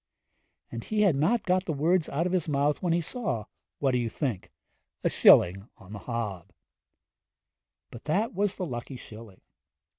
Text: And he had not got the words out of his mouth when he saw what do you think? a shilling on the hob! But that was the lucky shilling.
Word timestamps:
And 0.71 0.83
he 0.83 1.01
had 1.01 1.15
not 1.15 1.43
got 1.43 1.65
the 1.65 1.73
words 1.73 2.09
out 2.09 2.25
of 2.25 2.31
his 2.31 2.49
mouth 2.49 2.81
when 2.81 2.91
he 2.91 3.01
saw 3.01 3.45
what 3.77 3.91
do 3.91 3.99
you 3.99 4.09
think? 4.09 4.49
a 5.03 5.11
shilling 5.11 5.69
on 5.77 5.93
the 5.93 5.99
hob! 5.99 6.49
But 7.91 8.05
that 8.05 8.33
was 8.33 8.55
the 8.55 8.65
lucky 8.65 8.97
shilling. 8.97 9.41